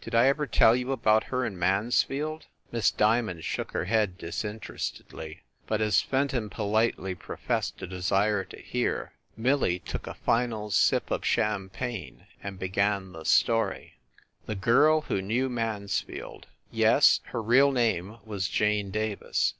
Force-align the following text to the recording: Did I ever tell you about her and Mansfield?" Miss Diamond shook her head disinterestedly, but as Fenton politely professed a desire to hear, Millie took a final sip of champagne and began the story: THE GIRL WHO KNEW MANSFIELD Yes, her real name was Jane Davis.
Did 0.00 0.14
I 0.14 0.28
ever 0.28 0.46
tell 0.46 0.76
you 0.76 0.92
about 0.92 1.24
her 1.24 1.44
and 1.44 1.58
Mansfield?" 1.58 2.46
Miss 2.70 2.92
Diamond 2.92 3.42
shook 3.42 3.72
her 3.72 3.86
head 3.86 4.16
disinterestedly, 4.16 5.42
but 5.66 5.80
as 5.80 6.00
Fenton 6.00 6.48
politely 6.50 7.16
professed 7.16 7.82
a 7.82 7.88
desire 7.88 8.44
to 8.44 8.60
hear, 8.62 9.12
Millie 9.36 9.80
took 9.80 10.06
a 10.06 10.14
final 10.14 10.70
sip 10.70 11.10
of 11.10 11.24
champagne 11.24 12.28
and 12.44 12.60
began 12.60 13.10
the 13.10 13.24
story: 13.24 13.94
THE 14.46 14.54
GIRL 14.54 15.00
WHO 15.00 15.20
KNEW 15.20 15.48
MANSFIELD 15.48 16.46
Yes, 16.70 17.18
her 17.24 17.42
real 17.42 17.72
name 17.72 18.18
was 18.24 18.46
Jane 18.46 18.92
Davis. 18.92 19.50